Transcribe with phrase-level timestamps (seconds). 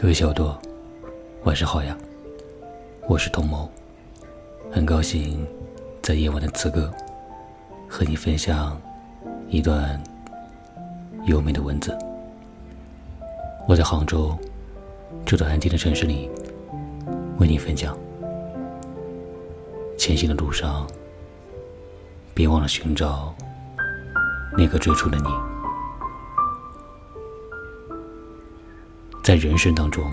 [0.00, 0.58] 各位小朵，
[1.44, 1.94] 晚上好呀！
[3.06, 3.70] 我是童谋，
[4.72, 5.46] 很高兴
[6.00, 6.90] 在夜晚的此刻
[7.86, 8.80] 和你分享
[9.50, 10.02] 一段
[11.26, 11.94] 优美的文字。
[13.68, 14.34] 我在杭州
[15.26, 16.30] 这座安静的城市里
[17.36, 17.94] 为你分享。
[19.98, 20.88] 前行的路上，
[22.32, 23.34] 别忘了寻找
[24.56, 25.49] 那个最初的你。
[29.22, 30.10] 在人生当中，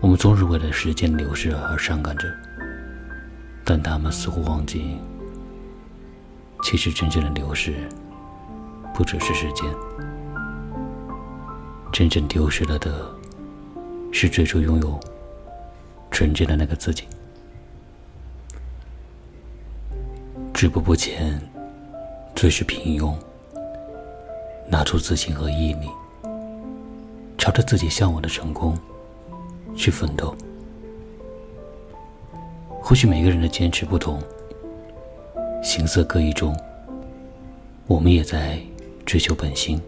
[0.00, 2.26] 我们总是为了时间流逝而伤感着，
[3.64, 4.98] 但他们似乎忘记，
[6.62, 7.74] 其实真正的流逝
[8.94, 9.70] 不只是时间，
[11.92, 13.14] 真正丢失了的，
[14.10, 14.98] 是最初拥有
[16.10, 17.04] 纯真的那个自己。
[20.52, 21.40] 止步不前，
[22.34, 23.14] 最是平庸。
[24.66, 25.88] 拿出自信和毅力。
[27.44, 28.74] 朝着自己向往的成功
[29.76, 30.34] 去奋斗。
[32.80, 34.18] 或许每个人的坚持不同，
[35.62, 36.58] 形色各异中，
[37.86, 38.58] 我们也在
[39.04, 39.78] 追求本心。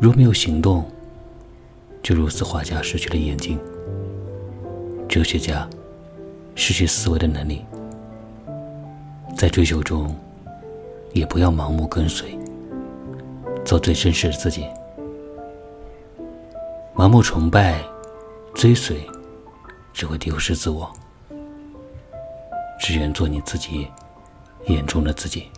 [0.00, 0.90] 若没有行动，
[2.02, 3.58] 就如此画家失去了眼睛，
[5.06, 5.68] 哲学家
[6.54, 7.62] 失去思维的能力。
[9.36, 10.16] 在追求中，
[11.12, 12.38] 也不要盲目跟随，
[13.66, 14.64] 做最真实的自己。
[17.00, 17.82] 盲目崇拜、
[18.52, 19.08] 追随，
[19.90, 20.92] 只会丢失自我。
[22.78, 23.88] 只愿做你自己
[24.66, 25.48] 眼中的自己。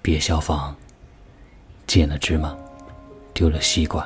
[0.00, 0.74] 别效仿，
[1.86, 2.56] 见了芝麻，
[3.34, 4.02] 丢了西瓜。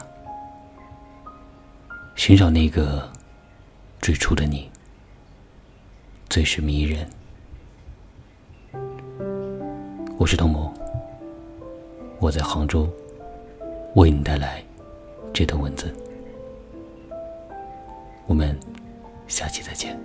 [2.17, 3.09] 寻找那个
[4.01, 4.69] 最初的你，
[6.29, 7.09] 最是迷人。
[10.19, 10.75] 我是童某，
[12.19, 12.91] 我在杭州，
[13.95, 14.61] 为你带来。
[15.35, 15.93] 这段文字，
[18.25, 18.57] 我们
[19.27, 19.99] 下期再见，